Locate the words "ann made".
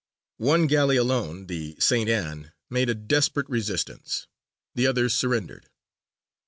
2.09-2.89